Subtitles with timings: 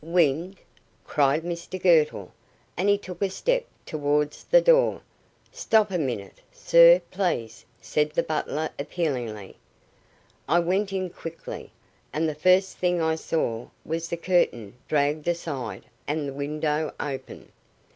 [0.03, 0.57] "Wind?"
[1.05, 2.31] cried Mr Girtle;
[2.75, 5.01] and he took a step towards the door.
[5.51, 9.57] "Stop a minute, sir, please," said the butler appealingly.
[10.49, 11.71] "I went in quickly,
[12.11, 17.51] and the first thing I saw was the curtain dragged aside and the window open."